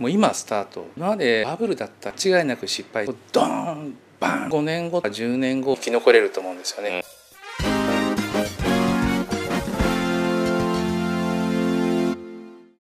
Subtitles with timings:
[0.00, 0.86] もう今スタート。
[0.96, 3.04] 今までバブルだった違いなく失敗。
[3.04, 4.48] ドーンバン。
[4.48, 5.76] 5年後10年後。
[5.76, 7.02] 生き残れると思うんですよね。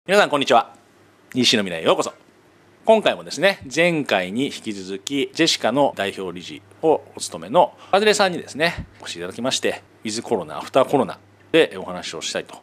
[0.08, 0.74] 皆さんこんにちは。
[1.34, 2.14] 西の未来へようこそ。
[2.86, 11.20] 今回もですね前回に引き続きジェシカの代表理事をお務めのパデレさんにですねお越しいただきましてウィズコロナアフターコロナ
[11.52, 12.56] でお話をしたいと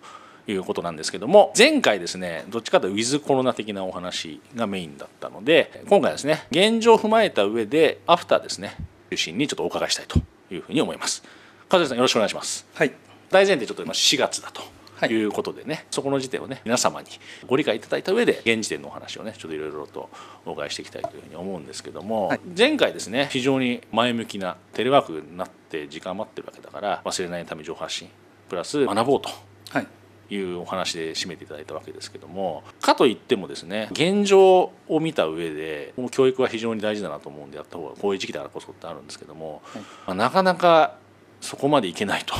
[0.49, 8.77] いうことなんですけども前回ですねどっちかというとウィズコロナ的なお話がメインだったので今回はですね現状を踏まえた上でアフターですね
[9.11, 10.19] 中心にちょっとお伺いしたいと
[10.51, 11.23] いうふうに思います。
[11.71, 12.67] 和さんよろしくお願いします。
[12.75, 12.93] はい。
[13.31, 14.63] 大前提ちょっと今4月だと
[15.07, 15.25] い。
[15.25, 17.09] うことでね、はい、そこの時点をね皆様に
[17.47, 20.09] ご理解いただいた上で現時点のお話をねちょっといろいろと
[20.45, 28.09] お伺いしていきたいというふうに思うんですけども、はい、前回ですね非常に前向きなテレワークになって時間余ってるわけだから忘れないため情報発信
[28.49, 29.31] プラス学ぼうと。
[29.71, 29.98] はい
[30.31, 40.97] いうお話で締めていただいたわけですけどもかといってもですね現状を見た上で教育は非常に大事だなと思うんでやった方がこういう時期だからこそってあるんですけども、はい、まあ、なかなか
[41.41, 42.35] そこまでいけないと。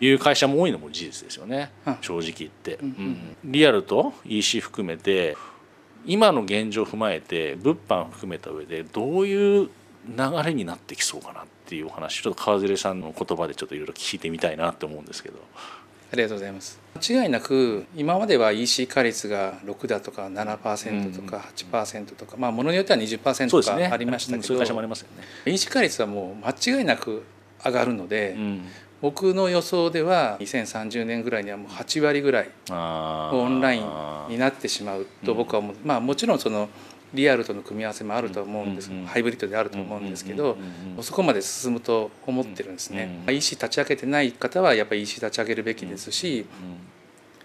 [0.00, 0.10] い。
[0.10, 5.38] う会社も多いのも事実ですよね、はい、正直言って、うん、リアルと EC 含めて
[6.04, 9.70] 今の現状を踏まえて物販含めた上でどういう
[10.06, 15.38] 流れになってきそうかなっていうお話ちょっと川連さんの言葉でちょっといろいろ聞いてみたいなって思うんですけど。
[16.12, 16.80] ありがとうございます。
[16.96, 27.22] 間違いなく今までは EC 化率が6だとか7%とか8%とか、まあものによっては20%とかありましたけど、ね、EC 化率はもう間違いなく
[27.64, 28.64] 上がるので、うん、
[29.00, 33.84] 僕の予想では2030年ぐらいにはもう8割ぐらいオンライン
[34.28, 36.68] になってしまうと僕は思う、まあもちろんその
[37.12, 40.56] リアルとの組み合わせもあると思うんです、ハイブリッドであると思うんですけど、
[41.00, 43.22] そこまで進むと思ってるんですね。
[43.28, 46.46] EC 立ち上げてない方はやっぱり EC 立ち上げるべきですし、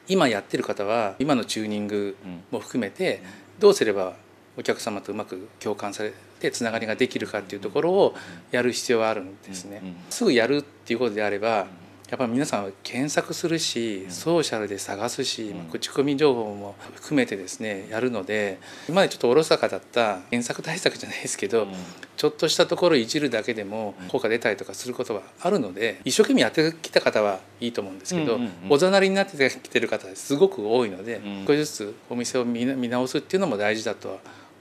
[0.07, 2.15] 今やってる方は今のチューニング
[2.51, 3.23] も含めて
[3.59, 4.13] どうすれば
[4.57, 8.15] お客様とうまく共感されてつながりができるかっていうところを
[8.51, 9.81] やる必要はあるんですね。
[10.09, 11.67] すぐやるっていうことであれば
[12.09, 21.73] やっぱ皆さんは検索するしソーシャルで探すし、うん、口コミ情報も含めてですねやるので今までちょっとおろそかだった検索対策じゃないですけど、うん、
[22.15, 28.37] ちょっとしたところいじるだけでも効果出たりとかすることはあるので一生懸命やってきた方はいいと思うんですけど、
[28.69, 34.17] おざなりになってきてる方すごく多いので、少しずつお店を見直すっていうのも大事だとは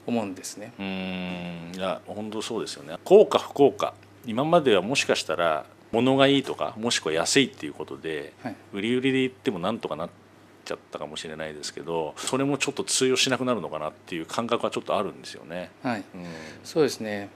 [0.06, 0.72] 思うんですね。
[0.78, 1.72] うん。
[1.74, 2.96] いや本当そうですよね。
[3.04, 3.94] 効果不効果。
[4.26, 10.10] 今まではもしかしたら物がいいとかもしくは安いっていうことで、はい、売り売りで言ってもなんとかなっ
[10.64, 15.70] ちゃったかもしれないですけどそれもちょっと通用しなくなるのかなっていう感覚はちょっとあるんですよね。
[15.82, 16.24] はい、うん、
[16.64, 17.20] そうですね。
[17.20, 17.28] やっ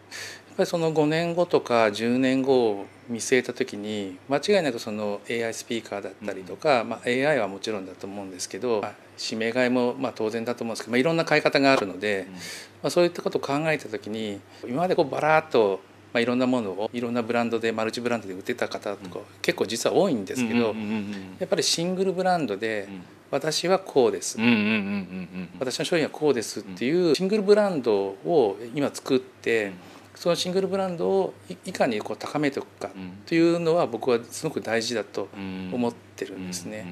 [0.56, 8.84] ぱりその5年後とか10年後を見据えた時に間違いなくその AI スピーカーだったりとか、うん、まあ、AI はもちろんだと思うんですけど
[9.22, 12.40] 指名買いもまあ当然だと思うんですけど、まあ、いろんな買い方があるので、うん、ま
[12.84, 15.80] あ、そういったことを考えた時に今までこうバラッと
[16.18, 20.74] まあ、いろんなものをいろんなブランドでマルチブランドで売ってた方とか結構実は多いんですけど
[21.38, 22.88] やっぱりシングルブランドで
[23.30, 24.38] 私はこうです。
[25.60, 29.72] 私の商品はこうですっていうシングルブランドを今作って
[30.18, 31.34] そのシングルブランドを
[31.64, 32.90] いかにこう高めておくか
[33.24, 35.28] というのは僕はすごく大事だと
[35.72, 36.86] 思ってるんですね。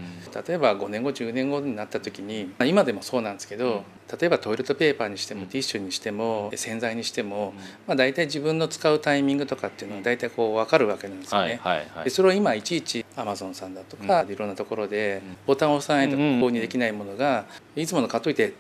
[0.47, 3.83] 例えば5年後10年後になった時に今でもそうなんですけど
[4.21, 7.53] 例えばトイレットペーパーにしてもティッシュにしても洗剤にしても、
[7.89, 11.61] まあ、大体自分の使うタイミングとかっていうのは大体こう分かるわけなんですよね。
[12.05, 18.55] でそれを今いちいちアマゾンさんだとかいろんなところでボタンを押さないと購入できないものがいつもの買っといて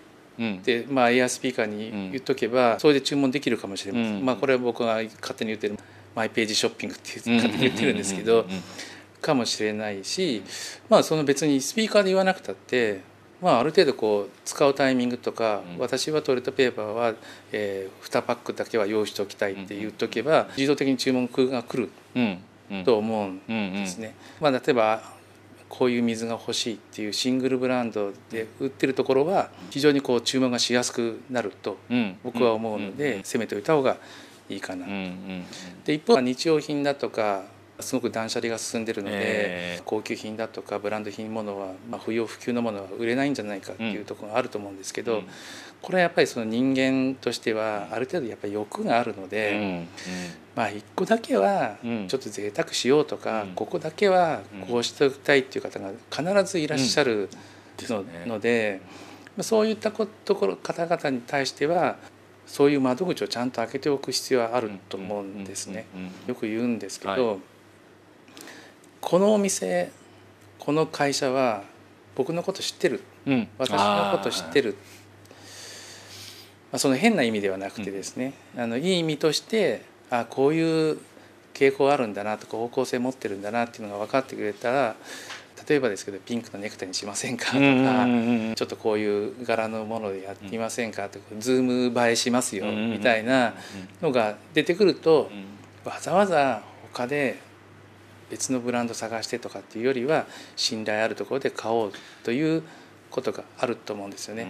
[0.63, 5.79] で、まあ、エアスピーカーに言っとけば、それで注文できるかもしれません、まあ、これは僕が勝手に言ってる
[6.15, 8.47] マイページショッピングって勝手に言ってるんですけど、
[9.21, 10.43] かもしれないし、
[10.89, 13.01] まあ、その別にスピーカーで言わなくたって、
[13.43, 17.15] まあ、ある程度こう使うタイミングとか、私はトイレットペーパーは、
[17.53, 21.91] えー、2パックだけは用意しておきたいって言っとけば、自動的に注文が来る
[22.85, 24.15] と思うんですね。
[24.41, 25.16] まあ、例えば
[25.69, 31.77] こういう水が欲しいっていうシングルブランドで売ってるところは非常にこう注文がしやすくなると
[32.23, 33.97] 僕は思うので攻めておいた方が
[34.49, 34.87] いいかな。
[34.87, 34.93] と。
[35.85, 37.45] で一方日用品だとか
[37.81, 45.27] すごく断捨離が進んでるので、えー、高級品だとかブランド品ものは、まあ、不要不急のものは売れないんじゃないかっていうところがあると思うんですけど、うん、
[45.83, 49.89] これはやっぱりその人間としてはある程度やっぱり欲があるので、うんうん、
[50.55, 51.77] まあ一個だけは
[52.09, 57.29] ちょっと贅沢しようとか、ここだけはこうしておきたいっていう方が必ずいらっしゃる
[57.83, 58.81] の,、ので、
[59.41, 61.97] そういったところ方々に対しては
[62.47, 65.87] そういう窓口をちゃんと開けておく必要はあると思うんですね。
[66.27, 67.39] よく言うんですけど、はい
[69.07, 69.93] このお店
[70.59, 71.63] この会社は
[72.17, 74.73] 僕のこと知ってる、うん、私のこと知ってる。
[76.73, 80.99] まあ、その変な意味ではなくてですね、うん、あのいい意味としてあこういう
[81.55, 84.97] 傾向あるんだなとか方向性持ってるんだなっていうのが分かってくれたら
[85.69, 87.59] 例えばですけどピンクのネクタイにしませんかとか、
[88.57, 93.55] ちょっとこういう柄のものでやってみませんかとか、ズーム映えしますよみたいな
[94.03, 95.31] のが出てくると、
[95.85, 96.63] わざわざ
[96.93, 97.46] 他で
[98.31, 100.27] 別のブランド探してとかっていうよりは
[100.57, 101.93] 信頼あるところで買おう
[102.25, 102.63] という
[103.11, 104.47] ことがあると思うんですよね。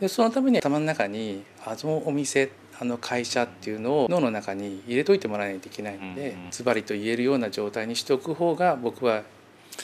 [0.00, 2.50] でそのために頭の中にあのお店
[2.80, 9.22] あの会社っていうのを脳の中に入れといてもらわないといけないのでズバリと言えるような状態にしておく方が僕は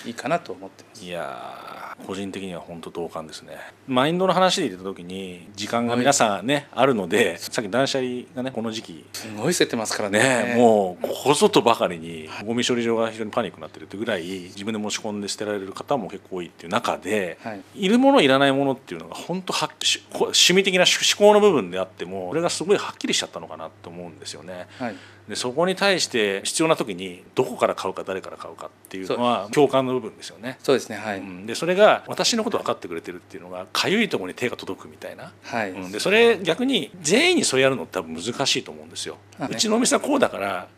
[0.05, 1.05] いいかなと思ってます。
[1.05, 3.57] いや個人的には本当同感ですね。
[3.87, 9.05] マインドの話で言った時に時間が皆さんね、はい、あるのでさっき断捨離がねこの時期。
[9.13, 19.71] すごい捨ててますからね、ね、もうここぞとばかりにゴミ処理場が非常にパニックになってるってぐらい自分で持ち込んで捨てられる方も結構多いっていう中で、はい、いるものいらないものっていうのが本当は
[20.11, 24.67] 趣味的な思考の部分であってもこれがすごいはっきりしちゃったのかなと思うんですよね。
[24.79, 24.97] はい
[25.29, 30.57] でそこに対して必要な時にどこから買うか誰から買うかっていうのは共感の部分ですよね。
[30.63, 35.71] そうですねはい、うん、でそれが私のこと分かってくれてるっていうのがかゆいところに手が届くみたいな、はい。
[35.73, 39.19] うん、でそれ逆に全員にそれやるのって多分難しいと思うんですよ。
[39.41, 40.69] うちのお店はこうだから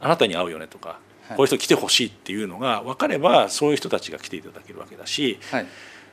[0.00, 5.66] あなたに合うよねとか、はい、こういう人来てほしいっていうのが分かればそういう人たちが来ていただけるわけだし、はい、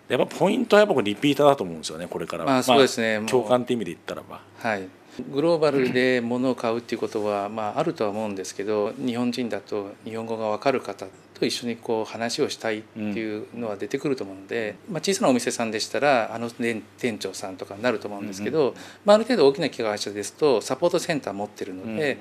[0.10, 2.52] やっぱポイントはやっぱリピーターだと思うんですよねこれからは。
[2.52, 4.42] まあ、そうですね、まあ、共感って意味で言ったらば。
[4.58, 4.88] はい
[5.32, 11.06] グローバルで物を買うっていうことは、まあ、あるとは思うんですけど日本人だと日本語が分かる方
[11.36, 16.82] と一緒にこう話をしたいっていうのは出てくると思うので、まあ、小さなお店さんでしたらあの店
[17.20, 18.74] 長さんとかになると思うんですけど、
[19.06, 22.18] まあ、ある程度大きな会社ですとサポートセンター持ってるので、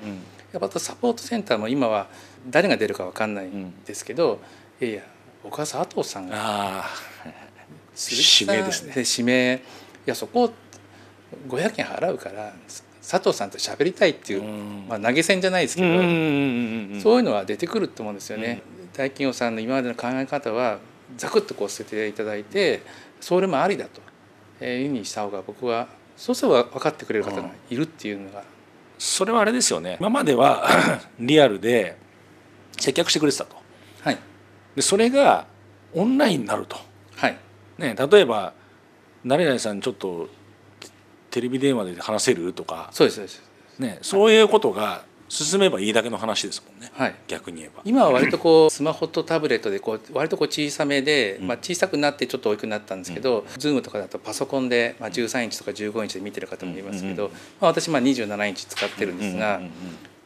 [0.51, 2.07] やっぱサポートセンターも今は
[2.49, 4.39] 誰が出るか分かんないんですけど、
[4.79, 5.03] いやいや
[5.43, 6.85] 僕は佐藤さんが
[7.95, 8.93] 指名ですね。
[8.95, 9.59] 指名い
[10.05, 10.51] やそこ
[11.47, 12.53] 500円払うから
[13.01, 14.43] 佐藤さんと喋りたいっていう、
[14.87, 15.87] まあ、投げ銭じゃないですけど、
[17.01, 18.61] そういうのは出てくると思うんですよね。
[18.93, 20.79] 大企業さんの今までの考え方は
[21.17, 22.81] ザクッとこう捨てていただいて
[23.19, 24.01] それもありだと。
[24.61, 28.43] いうふうにした方が僕はそうすれば分かってくれる方がいるっていうのが、
[28.97, 29.97] それはあれですよね。
[29.99, 30.67] 今までは
[31.19, 31.97] リアルで
[32.79, 33.55] 接客してくれてたと、
[34.01, 34.17] はい、
[34.75, 35.47] でそれが
[35.93, 36.77] オンラインになると、
[37.15, 37.37] はい
[37.77, 38.53] ね、例えば
[39.25, 40.29] 誰々さんちょっと
[41.31, 43.43] テレビ電話で話せるとかそうですそうです。
[43.79, 47.81] ね、そういうことが進めばいいだけの話ですもんね、はい、逆に言えば。
[47.85, 59.59] 今は割とこうスマホとタブレットでこう割とこう小さめで、まあ、小さくなってちょっと大きくなったんですけど、うん、Zoom とかだとパソコンで、まあ、13インチとか15インチで見てる方もいますけど、まあ、私まあ27インチ使ってるんですが、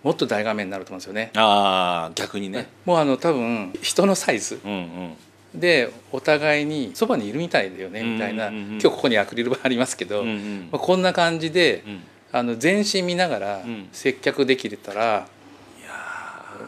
[0.03, 1.31] もっと大画面になると思うんですよね。
[1.35, 2.67] あ逆にね。
[2.83, 5.17] もうあの多分人のサイズ、うんうん
[5.59, 10.31] でお互いにそばにいるみたいだよねみたいな、今日ここにアクリル板ありますけど、ま
[10.73, 11.83] あ、こんな感じで、
[12.31, 13.61] あの全身見ながら
[13.91, 15.27] 接客できれたら、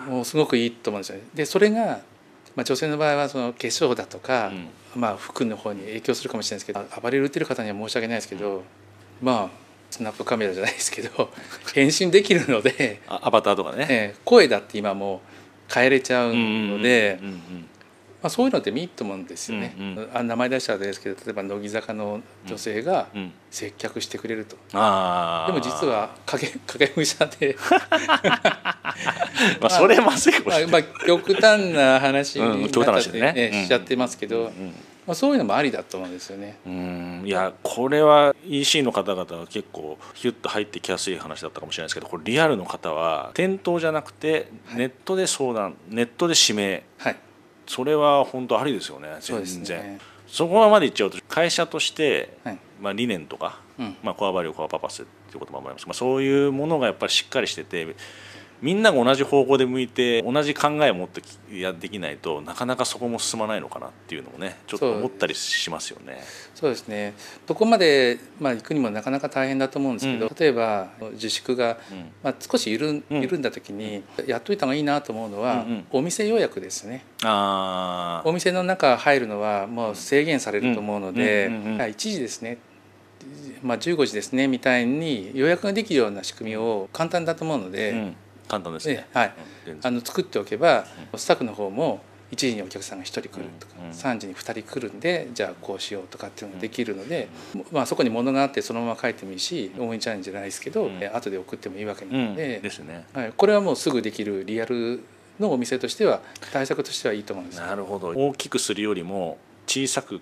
[0.08, 1.24] もうすごくいいと思うんですよね。
[1.34, 2.02] でそれが、
[2.56, 4.52] まあ、女性の場合はその化粧だとか、
[4.96, 8.64] まあ、服の方に影響するかもしれないですけど暴れるってる方には申し訳ないですけど、
[9.22, 11.32] まあスナップカメラじゃないですけど
[11.74, 15.22] 変身できるのでアバターとかね、え声だって今も
[15.70, 17.20] う変えれちゃうので、
[18.21, 23.07] まあ、そういうのっていいと思うんですよね、うんうん、あ名前出したらですけど例えば乃木坂の女性が
[23.50, 27.56] 接客してくれると、うんうん、でも実は影影武者で。
[29.61, 33.33] まあそれまずいかもしれない、まあ、まあ、極端な話になっちゃって、ね。
[33.33, 34.52] ね、しちゃってますけど、うんうん。
[35.07, 36.57] まあ、そういうのもありだと思うんですよね。
[36.66, 37.23] うん。
[37.26, 47.18] いやこれは EC の方々は結構ヒュッと入ってきやすい話だったかもしれないですけどこれリアルの方は店頭じゃなくてネットで相談、はい、ネットで指名、はい、
[47.69, 50.02] それは本当ありですよね全然。
[50.26, 57.95] そ,、こまでいっちゃうと会社として、はい、まあ、理念とか、うん、まあ、コアバリューコアパパスっていう言葉もあります、まあ、そういうものがやっぱりしっかりしてて
[58.61, 66.21] みんなが同じ方向で向いて同じ考えを持ってやできないとなかなかそこも進まないのかなっていうのもねちょっと思ったりしますよね。
[66.56, 67.13] そうですね。
[67.47, 73.04] どこまで、まあ、行くにもなかなか大変だと思うんですけど、うん、例えば自粛が、うん、まあ、少し緩ん。
[73.09, 77.06] 緩んだ時に、やっといた方がいいなと思うのは、うんうん、お店予約ですね。
[77.23, 82.57] あお店の中入るのはもう制限されると思うので、1時ですね。
[83.61, 88.13] まあ、15時ですねみたいに予約ができるような仕組みを簡単だと思うので。
[88.50, 89.34] 簡単ですね、はい、
[89.84, 92.02] あの作っておけば、スタッフの方も
[92.32, 93.30] 1時にお客さんが1人来る
[93.60, 97.28] とか、うん、3時に2人来るんでじゃあこうしようとかっていうのができるので、
[97.72, 103.06] まあ、そこに物があってそのまま書いてもいいし応援チャレンジじゃないですけど、うん、後で送ってもいいわけなので,、ですね。
[103.14, 105.04] はい、これはもうすぐできるリアル
[105.40, 108.10] のお店としては対策としてはいいと思うんですなるほど。
[108.10, 109.38] 大きくするよりも
[109.69, 110.19] 小さく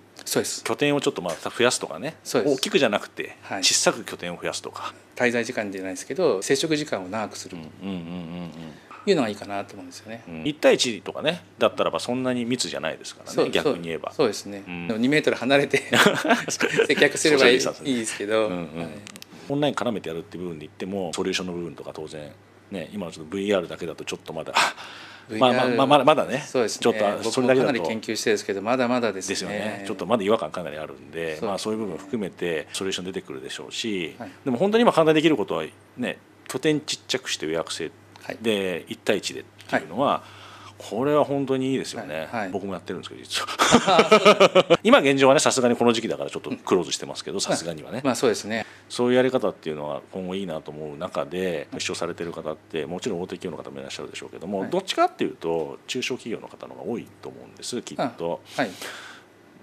[0.62, 2.16] 拠点をちょっとまた増やすとかね。
[2.24, 4.92] 大きくじゃなくて、はい、小さく拠点を増やすとか。
[5.16, 7.56] 滞在時間じゃないですけど接触時間を長くする
[9.06, 14.12] いうのがいいかなと思うんですよね、うん、1対1とかねだったらばそんなに密じゃないですからね逆に言えば。
[14.12, 15.82] そうですね、うん、2メートル離れて
[16.86, 18.88] 接客すればいいいいですけど、うんうんはい、
[19.48, 22.30] オンライン絡めてやるっていう部分で言ってもソリューションの部分とか当然
[22.70, 24.52] ね今のちょっと VR だけだとちょっとまだ
[25.38, 26.82] まあまあまあまだまだねそうですね。
[26.82, 29.28] ちょっとそれだけかなり研究してですけどまだまだですね。
[29.28, 29.84] ですよね。
[29.86, 35.64] ちょっとまだ違和感かなりあるんでまあそういう部分含めてソリューション出てくるでしょうし、はい、でも本当に今簡単にできることは
[35.96, 36.18] ね
[36.48, 37.90] 拠点ちっちゃくして予約制
[38.40, 40.47] で1対1でっていうのは、はい
[40.78, 44.78] これは本当にいいですよね、はいはい、僕もやってるんですけど実は。
[44.84, 48.64] 今現状はねさすがにこの時期だからちょっとクローズしてますけどさすがにはね、まあ、そうですね。
[48.88, 58.40] そういうやり方っていうのは今後いいなと思う中で出所されてる方ってもちろん大手企業の方もいらっしゃるでしょうけども、はい、どっちかっていうと中小企業の方の方が多いと思うんですきっと。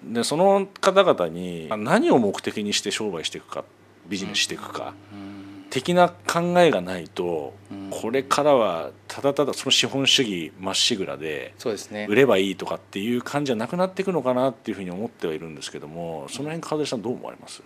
[0.03, 3.63] でその方々に何を目的にして商売していくか
[4.07, 4.93] ビジネスしていくか。
[5.13, 5.44] うん
[5.75, 7.53] 的な考えがないと、
[7.91, 11.53] これからはただただその資本主義まっしぐらで
[12.07, 17.61] 売ればいいとかっていう感じじゃなくなっていくのかなっていうふうに思ってはいるんですけどもその辺川出さんどう思われます？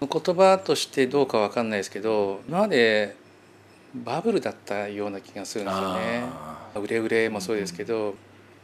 [0.00, 3.16] 言葉としてどうか分かんないですけど今まで
[3.94, 6.24] バブルだったような気がするんですよね。
[6.74, 8.16] 売れ売れもそうですけど、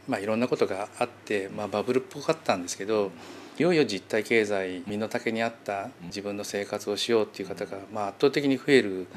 [0.07, 3.11] まあ、いろんなことがあって、まあ、バブルっぽかったんですけど
[3.57, 9.07] いよいよ実体経済身の丈に合った自分の生活をしようっていう方が、まあ、圧倒的に増える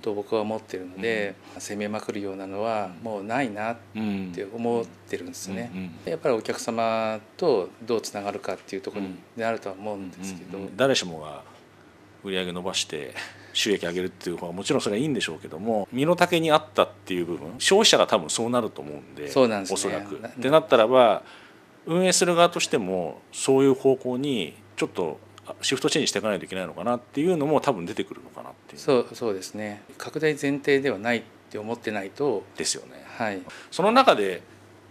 [0.00, 3.76] と僕は思ってるので、攻めまくるようなのはもうないなっ
[4.32, 5.92] て思ってるんですね。
[6.04, 10.58] やっぱりお客様とどうつながるかっていうところになるとは思うんですけど。
[10.76, 11.42] 誰しもが
[12.22, 13.14] 売り上げ伸ばして
[13.52, 20.16] 収益上げるっていう方はもちろんそれはいいんでしょうけども身の丈に合ったっていう部分消費者が多分そうなると思うんでそうなんです、ね、おそらく。
[20.16, 21.22] ってなったらば
[21.86, 25.18] 運営する側としてもそういう方向にちょっと
[25.62, 28.80] シフトチェンジしていかないといけないのかなっていうのも多分出てくるのかなっていう。
[28.80, 29.82] そうそうですね。
[29.98, 32.44] 拡大前提ではないって思ってないと。
[32.56, 34.42] ですよね、はい、その中で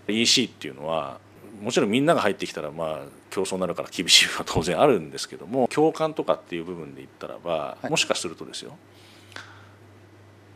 [0.08, 1.20] EC っていうのは
[1.62, 8.76] もちろんみんなが入ってきたらまあ競争になるから厳しいは当然あるんですけども共感とかっていう部分で言ったらば、はい、もしかするとですよ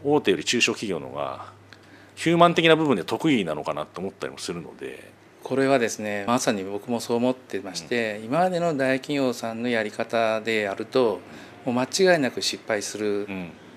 [0.03, 1.51] 大手より中小企業のが
[2.15, 5.11] ヒューマン的な部分で得意なのかなと思ったりもするので
[5.43, 11.19] これはですねまさに僕もそう思ってまして、今までの大企業さんのやり方でやると
[11.65, 13.27] もう間違いなく失敗する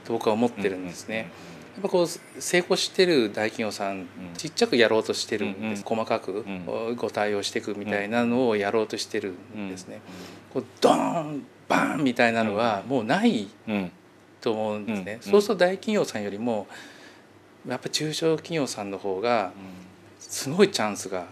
[0.05, 1.31] と僕は思ってるんですね。
[1.75, 2.07] やっぱこう
[2.41, 4.07] 成功してる大企業さん、
[4.39, 6.45] ちっちゃくやろうとしてるんです、細かく
[6.97, 10.01] ご対応していくみたいなのをやろうとしてるんですね。
[10.55, 13.49] こうドーンバーンみたいなのはもうない
[14.41, 15.19] と思うんですね。
[15.21, 16.67] そうすると大企業さんよりも
[17.69, 19.53] やっぱ中小企業さんの方が
[20.19, 21.27] すごいチャンスが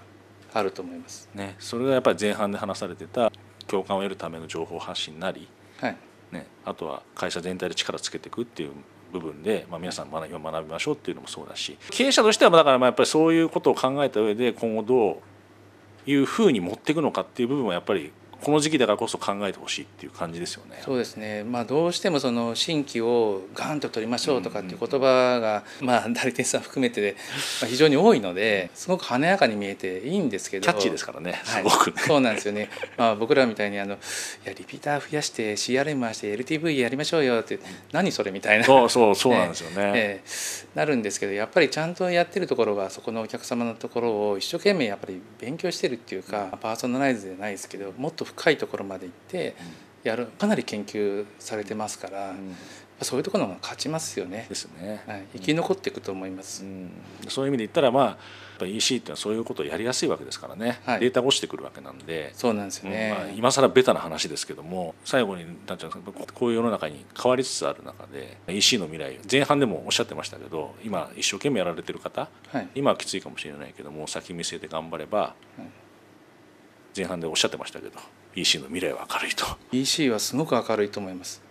[0.55, 1.29] あると思います。
[1.35, 3.31] ね、それがやっぱり前半で話されてた
[3.67, 5.97] 共感を得るための情報発信なり、はい
[6.31, 8.71] ね、あとは会社全体で力つけていくっていう
[9.13, 15.11] 部分で、まあ、皆さん学び学びましょうっていうのもそうだし経営者としてはだからまあやっぱりそういうことを考えた上で今後ど
[16.07, 18.13] ういうふうに持っていくのかっていう部分はやっぱり
[18.45, 20.79] この時期だからこそ考えてほしいっていう感じですよね。
[20.85, 21.45] そうですね。
[21.45, 27.17] まあどうしてもその新規をガンと取りましょうとかっていう言葉が、まあ代理店さん含めてで、
[27.63, 30.65] まあ、非常に多いのですごく華やかに見えていいんですけど。
[30.65, 31.41] キャッチーですからね。
[31.43, 32.69] すごく、ねはい、そうなんですよね。
[32.99, 33.97] まあ僕らみたいにあのい
[34.45, 37.59] やリピーター増やして CRM 回して LTV やりましょうよって
[37.93, 38.65] 何それみたいな。
[38.65, 39.77] そうそうそうなんですよね。
[39.97, 49.55] えー、なるんですけどやっぱりちゃんとやってるところはそこのお客様のところを一生懸命やっぱり勉強してるっていうかパーソナライズじゃないですけどもっと深いところまでって
[50.03, 52.55] やるかなり研究されてますから、うん、
[53.01, 54.47] そういうところの勝ちますよね。
[54.49, 56.91] ですね、はい、生き残っていくと思います、うん、
[57.29, 58.17] そういう意味で言ったらまあやっ
[58.61, 62.33] ぱ EC っていうのはそういうことをやりやすいわけですからね、はい、データが落ちてくるわけなんで。
[62.35, 65.99] そうなんですよね、まあ、今更ベタな話ですけども最後になんていうか
[66.35, 75.85] こういう世の中に変わりつつある中で EC の未来前半でもおっしゃってましたけど今一生懸命やられてる方、はい、今はきついかもしれないけども先見据えて頑張れば、はい。
[76.97, 77.99] 前半でおっしゃってましたけど
[78.37, 79.45] EC の未来は明るいと。
[79.73, 81.43] EC はすごく明るいと思います、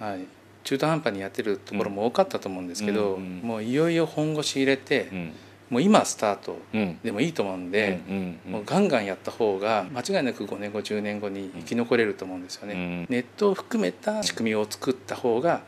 [0.00, 0.20] はい、
[0.64, 5.32] 中途半端にやってるところも多かったと思うんですけど、うん、もういよいよ本腰入れて、うん、
[5.70, 6.58] もう今スタート
[7.02, 8.00] でもいいと思うんで、
[8.46, 13.06] もうガンガンやった方が間違いなく5年後10年後に生き残れると思うんですよね。
[13.08, 15.62] ネットを含めた仕組みを作った方が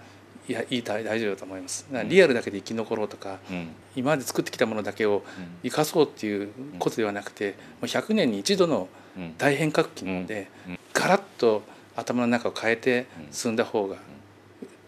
[0.47, 1.87] いやいい大丈夫だと思います。
[2.07, 5.23] リアルだけで生き残ろうとか、うん、今まで作ってきたものだけを
[5.63, 8.89] 生かそうっていうことではなくてもう100年に一度の
[9.38, 10.49] 大変革期なので、
[10.92, 11.62] ガラッと
[11.97, 14.00] 頭の中を変えて進んだ方が、ま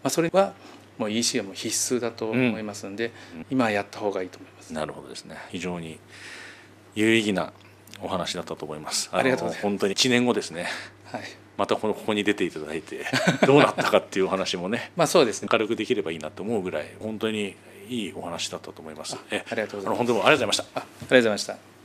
[0.03, 0.53] あ、それは
[0.97, 3.11] もう EC はもう必須だと思いますので、
[3.49, 4.73] 今やった方がいいと思います。
[4.73, 5.37] なるほどですね。
[5.49, 5.99] 非常に
[6.95, 7.53] 有意義な
[8.01, 9.09] お話だったと思います。
[9.11, 9.63] ありがとうございます。
[9.63, 10.67] 本当に1年後ですね。
[11.05, 11.21] はい。
[11.57, 13.05] またこのここに出ていただいて
[13.47, 15.47] どうなったかっていうお話もね まあそうですね。
[15.47, 17.55] 軽くできればいいなと思うぐらい本当に
[17.89, 19.15] いいお話だったと思います。
[19.15, 19.97] ありがとうございます。
[19.97, 20.63] 本当にありがとうございました。
[20.63, 21.76] あありがとうございました